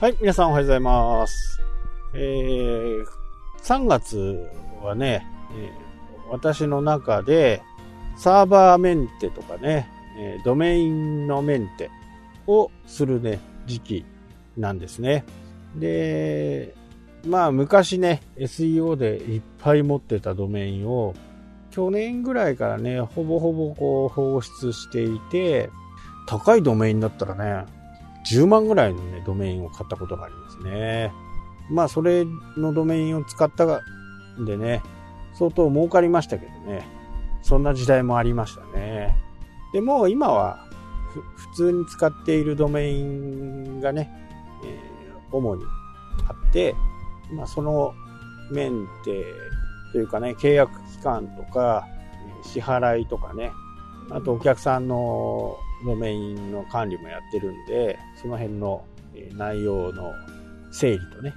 [0.00, 1.60] はい、皆さんおはようございます。
[2.14, 3.04] えー、
[3.62, 4.48] 3月
[4.82, 7.60] はね、えー、私の中で
[8.16, 11.90] サーバーメンテとかね、えー、ドメインのメンテ
[12.46, 14.06] をするね、時期
[14.56, 15.26] なんですね。
[15.76, 16.74] で、
[17.26, 21.12] まあ昔ね、SEO でいっぱい持ってたドメインを
[21.70, 25.68] 去年ぐらいからね、ほぼほぼこう放出していて、
[26.26, 27.79] 高いドメインだったらね、
[28.30, 31.12] 10万ぐらいのね、ドメインを買ったことがありますね。
[31.70, 32.24] まあ、それ
[32.56, 33.64] のドメインを使った
[34.40, 34.82] んでね、
[35.34, 36.86] 相当儲かりましたけどね。
[37.42, 39.16] そんな時代もありましたね。
[39.72, 40.66] でも今は
[41.36, 44.10] 普通に使っているドメインがね、
[44.64, 45.64] えー、主に
[46.28, 46.74] あって、
[47.32, 47.94] まあ、その
[48.50, 49.24] メンテ
[49.92, 51.86] というかね、契約期間とか、
[52.42, 53.52] 支払いとかね、
[54.10, 58.84] あとお客さんのドメインの管理もやってるんで、その辺の
[59.36, 60.12] 内容の
[60.70, 61.34] 整理とね。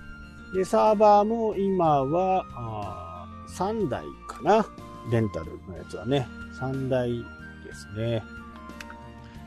[0.54, 4.66] で、サーバーも今は、あ3台かな。
[5.12, 6.28] レンタルのやつはね。
[6.60, 8.24] 3台ですね。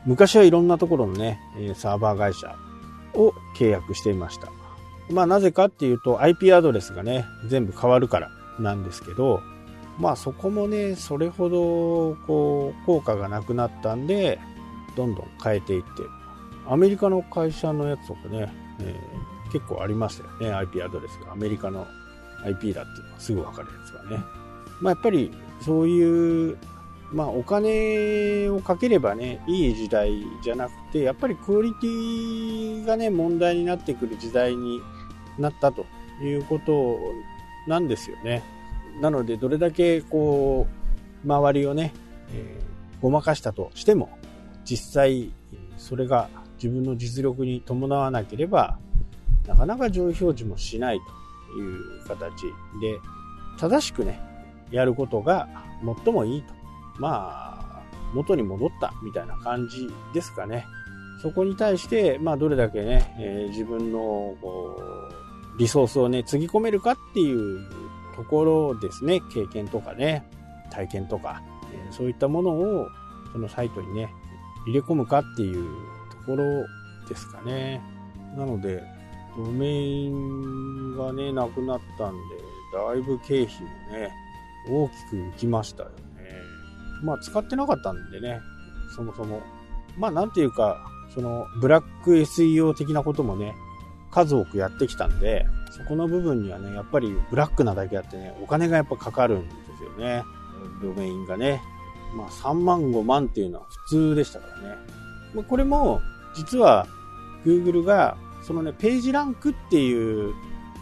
[0.05, 1.39] 昔はいろんなところのね、
[1.75, 2.55] サーバー会社
[3.13, 4.49] を契約していました。
[5.09, 9.41] まあなぜかっていうと IP アドレスがね、全部変わるからなんですけど、
[9.99, 14.39] まあそこもね、それほどこう効果がなくなったんで、
[14.97, 15.87] どんどん変えていって、
[16.67, 21.31] アメリカの会社のやつとかね、えー、結構ありましたよね、IP アドレスが。
[21.33, 21.87] アメリカの
[22.43, 24.23] IP だっていうのはすぐわかるやつがね。
[24.81, 25.31] まあ、やっぱり
[25.61, 26.57] そういう、
[27.11, 30.11] まあ、お金をかければね、いい時代
[30.43, 34.81] じゃなくて、やっぱりクオリティがね、問題になってくる時代に
[35.37, 35.85] なったと
[36.21, 36.99] いうこと
[37.67, 38.43] なんですよね。
[38.99, 40.67] なので、どれだけこ
[41.23, 41.93] う、周りをね、
[42.33, 44.09] えー、ごまかしたとしても、
[44.69, 45.31] 実際
[45.77, 46.29] それが
[46.61, 48.77] 自分の実力に伴わなければ
[49.47, 50.99] なかなか上位表示もしない
[51.53, 52.31] という形
[52.81, 52.99] で
[53.57, 54.19] 正しくね
[54.71, 55.47] やることが
[56.05, 56.53] 最もいいと。
[56.99, 57.83] まあ
[58.13, 60.65] 元に戻ったみたいな感じですかね。
[61.21, 64.79] そこに対して、まあ、どれだけね、えー、自分のこ
[65.55, 67.65] うリソースをねつぎ込めるかっていう
[68.15, 69.21] ところですね。
[69.33, 70.29] 経験とかね
[70.69, 71.41] 体験とか、
[71.73, 72.87] えー、そういったものを
[73.31, 74.09] そのサイトにね
[74.67, 75.65] 入れ込むかっていう
[76.11, 76.65] ところ
[77.07, 77.81] ですかね。
[78.35, 78.83] なので、
[79.37, 82.19] ドメインがね、なくなったんで、
[82.73, 83.67] だいぶ経費も
[83.97, 84.11] ね、
[84.69, 85.95] 大きく浮きましたよね。
[87.03, 88.41] まあ、使ってなかったんでね、
[88.95, 89.41] そもそも。
[89.97, 93.55] まあ、なんていうか、その、ブラック SEO 的なこともね、
[94.11, 100.23] 数多くやってきたんで、そこの部分にはね、やっぱりブラックなだけあってね、お金がやっぱかかるんですよね。
[100.81, 101.61] ドメインがね。
[102.15, 104.75] まあ、3万5万っていうのは普通でしたからね。
[105.33, 106.01] まあ、これも、
[106.35, 106.87] 実は
[107.45, 110.33] Google が、そのね、ページランクっていう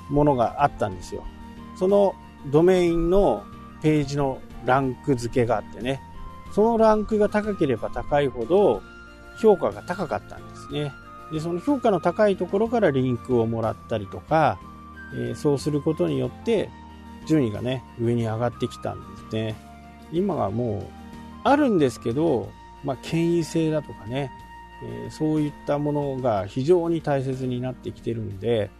[0.09, 1.23] ものがあったんですよ。
[1.77, 2.13] その
[2.51, 3.43] ドメインの
[3.81, 6.01] ページのランク付けがあってね、
[6.53, 8.81] そのランクが高ければ高いほど
[9.41, 10.93] 評価が高かったんですね。
[11.31, 14.59] で、その評価の高いところからリンクをもらったりとか、
[15.13, 16.69] えー、そうすることによって
[17.27, 19.55] 順位がね、上に上がってきたんですね。
[20.11, 21.04] 今はもう
[21.45, 22.49] あるんですけど、
[22.83, 24.31] まあ、権威性だとかね、
[24.83, 28.71] えー、そういったものが非常に大切になってきてるんで、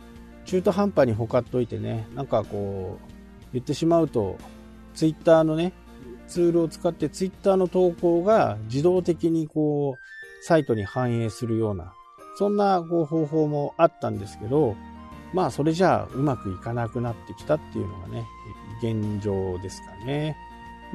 [0.46, 3.08] 中途半端にほかっといてね、なんかこう、
[3.54, 4.38] 言ってしまうと、
[4.96, 5.74] ツイッターのね、
[6.28, 11.94] ツールを使ってツイッターの投稿が自動的にこう、サイトに反映するような、
[12.36, 14.76] そんなこう方法もあったんですけど、
[15.34, 18.26] まあそれじゃあうまくいかなくなってきたっていうのがね、
[18.82, 20.36] 現状ですかね。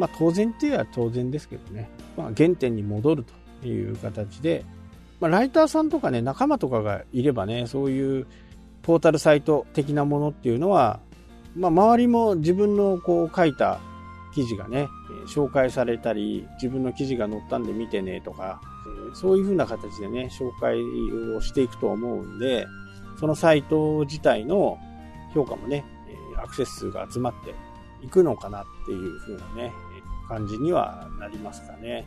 [0.01, 3.25] まあ当然っていうのは当然ですけどね、まあ、原点に戻る
[3.61, 4.65] という形で、
[5.21, 8.27] まあ、ライターさんとかね、仲間とかがいればね、そういう
[8.83, 11.01] ポータルサイト的なものっていうのは、
[11.55, 13.79] まあ、周りも自分のこう書いた
[14.35, 14.89] 記事がね、
[15.27, 18.61] 紹介されたり、自分の記事が載ったんで見てねとか、
[19.13, 20.81] そういう風な形でね、紹介
[21.37, 22.67] をしていくと思うんで、
[23.19, 24.79] そのサイト自体の
[25.35, 25.85] 評価もね、
[26.43, 27.55] アクセス数が集まって
[28.05, 29.73] いくのかなっていう風なね、
[30.31, 32.07] 感じにはなりますかね。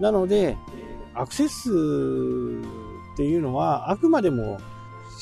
[0.00, 0.56] なので、
[1.14, 4.58] アクセスっていうのはあくまでも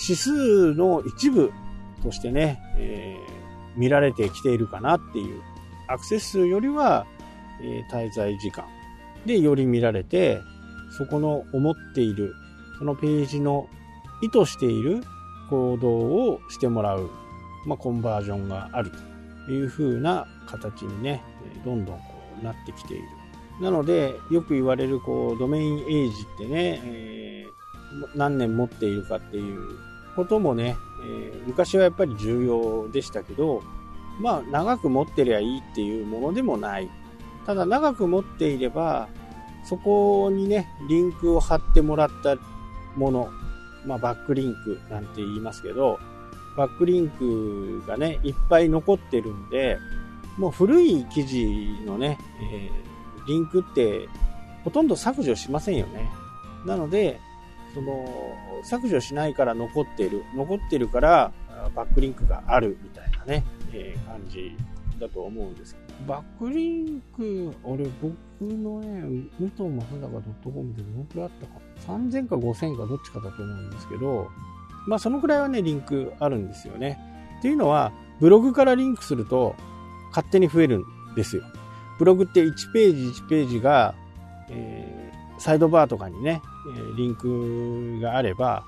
[0.01, 1.51] 指数の一部
[2.03, 5.43] としてね、えー、見られてきているかなっていう。
[5.89, 7.07] アクセス数よりは、
[7.63, 8.65] えー、滞在時間
[9.25, 10.41] でより見られて、
[10.97, 12.35] そこの思っている、
[12.79, 13.69] そのページの
[14.23, 15.03] 意図している
[15.51, 17.11] 行動をしてもらう、
[17.67, 18.91] まあ、コンバージョンがある
[19.47, 21.23] という風な形にね、
[21.65, 23.05] どんどんこうなってきている。
[23.61, 29.79] なので、よく言われる、こう、ドメインエイジってね、えー、何年持っているかっていう
[30.15, 33.63] こともね、えー、昔はやっぱり重要でしたけど、
[34.21, 36.89] まあ長く持ってりゃいいっていうものでもない。
[37.45, 39.09] ただ長く持っていれば、
[39.65, 42.37] そこにね、リンクを貼ってもらった
[42.97, 43.29] もの、
[43.87, 45.99] まあバックリンクなんて言いますけど、
[46.57, 49.79] バックリンクがね、いっぱい残ってるんで、
[50.37, 51.47] もう古い記事
[51.85, 52.19] のね、
[52.53, 54.09] えー、リンクって
[54.65, 56.11] ほとんど削除しませんよね。
[56.65, 57.21] なので、
[57.75, 58.07] その、
[58.65, 61.33] 削除しないから残っている、残ってるから
[61.75, 64.57] バックリンクがあるみたいなね、えー、感じ
[64.99, 69.03] だと思うんですけど、バックリンク、俺僕のね、
[69.39, 74.29] 武藤正孝 .com でどのくらいあったか ?3000 か5000かどっちかだと思うんですけど、
[74.87, 76.99] まあそのくらいはね、リンクあるんですよね。
[77.39, 79.55] っていうのは、ブログからリンクすると
[80.17, 81.43] 勝手に増えるんですよ。
[81.99, 83.95] ブログって1ページ1ページが、
[84.49, 86.41] えー、サイドバーとかにね、
[86.75, 88.65] えリンクがあれば、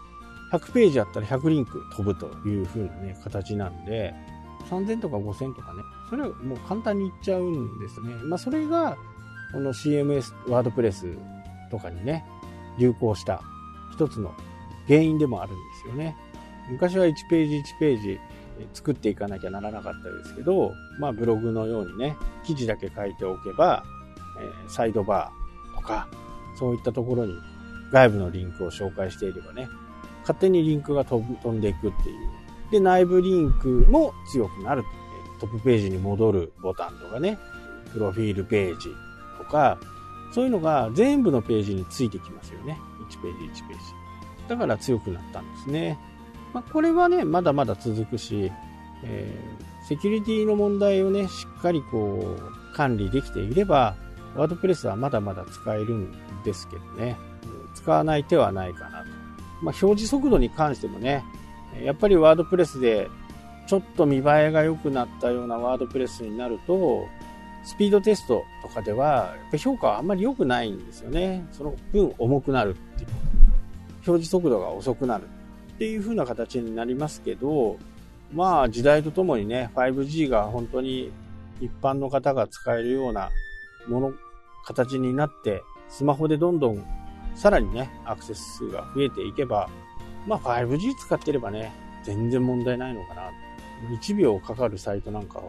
[0.52, 4.14] 100ページあったら100リンク飛ぶという風なね、形なんで、
[4.70, 8.14] 3000とか5000とかね、それはもう簡単にいっちゃうんですね。
[8.24, 8.98] まあそれが、
[9.52, 11.06] この CMS、ワードプレス
[11.70, 12.26] とかにね、
[12.78, 13.42] 流行した
[13.94, 14.34] 一つの
[14.86, 16.14] 原因でもあるんですよね。
[16.70, 18.20] 昔は1ページ1ページ
[18.72, 23.84] 作っていかなきゃならなかったですけど、まあブログのようにね、記事だけ書いておけば、
[24.40, 26.08] えサイドバーとか、
[26.58, 27.34] そういったところに
[27.92, 29.68] 外部のリンクを紹介していればね、
[30.22, 32.28] 勝手にリンクが飛んでいくっていう。
[32.70, 34.84] で、内部リンクも強くなる。
[35.40, 37.38] トップページに戻るボタンとかね、
[37.92, 38.88] プロフィールページ
[39.38, 39.78] とか、
[40.34, 42.78] そういうのが全部のページについてきますよね。
[43.08, 43.84] 1ページ1ページ。
[44.48, 45.98] だから強くなったんですね。
[46.52, 48.50] まあ、これはね、まだまだ続くし、
[49.04, 53.96] えー、セキュリティの問題をね、しっかりこう、管理できていれば、
[54.36, 56.12] ワードプレスはまだまだ使えるん
[56.44, 57.16] ですけどね、
[57.74, 59.06] 使わない手はないかなと。
[59.62, 61.24] まあ、表示速度に関してもね、
[61.82, 63.08] やっぱりワードプレスで
[63.66, 67.06] ちょっと見栄えが良くなったようなワードプレスになると、
[67.64, 71.46] スピードテストとかでは、やっぱ評価はあんまり良くないんですよね。
[71.52, 73.10] その分重くなるっていう。
[74.06, 75.24] 表示速度が遅くなる
[75.78, 77.78] っていう風な形になりますけど、
[78.34, 81.12] まあ時代とともにね、5G が本当に
[81.60, 83.30] 一般の方が使えるような
[83.86, 84.12] もの、
[84.66, 86.84] 形になって、スマホでどんどん
[87.36, 89.70] さらにね、アクセス数が増えていけば、
[90.26, 91.72] まあ 5G 使ってればね、
[92.02, 93.30] 全然問題ないのかな。
[94.00, 95.40] 1秒かかるサイトなんか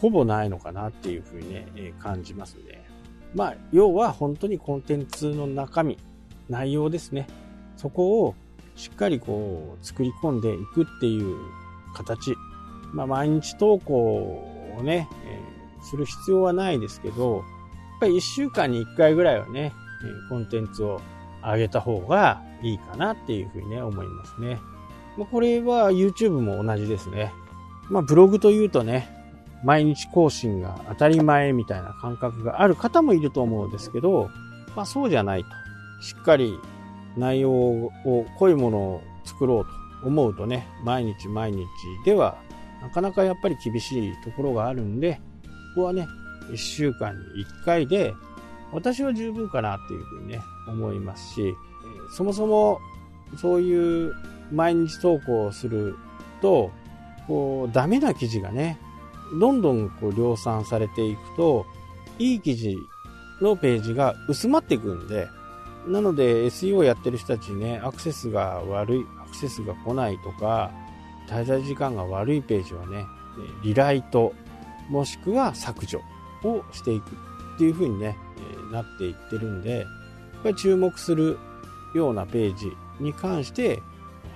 [0.00, 2.84] ほぼないのかなっていうふうにね、え感じますね。
[3.36, 5.96] まあ、要は本当にコンテンツの中身、
[6.48, 7.28] 内容ですね。
[7.76, 8.34] そこを
[8.76, 11.36] しっかりこう作り込んでいくっていう
[11.94, 12.34] 形。
[12.92, 13.94] まあ、毎日投稿
[14.78, 17.44] をね、えー、する必要はないですけど、やっ
[18.00, 19.72] ぱり1週間に1回ぐらいはね、
[20.28, 21.00] コンテンツを
[21.42, 24.58] 上げた方がいいかなっていうふうにね、思いますね。
[25.16, 27.32] まあ、これは YouTube も同じですね。
[27.90, 29.20] まあ、ブログというとね、
[29.62, 34.30] 毎日更新が当たり前みたいな感覚がある方もいると思うんですけど、
[34.74, 35.50] まあそうじゃないと。
[36.00, 36.58] しっかり
[37.16, 37.90] 内容を、
[38.38, 39.64] 濃いものを作ろう
[40.02, 41.66] と思うとね、毎日毎日
[42.04, 42.38] では
[42.82, 45.20] なかなかやっぱり厳しいところがあるんで、
[45.74, 46.06] ここはね、
[46.50, 48.14] 1週間に1回で、
[48.72, 51.54] 私は十分かなっていうふうにね、思いますし、
[52.16, 52.80] そもそも
[53.36, 54.14] そういう
[54.52, 55.96] 毎日投稿をする
[56.40, 56.70] と、
[57.26, 58.78] こう、ダメな記事がね、
[59.38, 61.66] どんどんこう量産されていくと、
[62.18, 62.76] いい記事
[63.40, 65.28] のページが薄まっていくんで、
[65.86, 70.70] なので SEO やってる人たちね、アクセスが悪い、アクセスが来ないとか、
[71.28, 73.06] 滞在時間が悪いページはね、
[73.62, 74.34] リライト、
[74.88, 76.02] もしくは削除
[76.44, 77.10] をしていく
[77.54, 78.16] っていう風にね、
[78.72, 79.86] なっていってるんで、やっ
[80.42, 81.38] ぱり注目する
[81.94, 83.82] ようなページに関して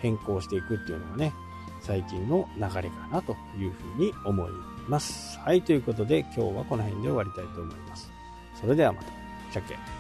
[0.01, 1.33] 変更していくっていうのがね、
[1.81, 4.51] 最近の流れかなというふうに思い
[4.89, 5.39] ます。
[5.41, 8.11] はい、ということで今日はこの辺で終わりたいと思います。
[8.61, 9.07] それではまた。
[9.53, 9.94] じゃっけ。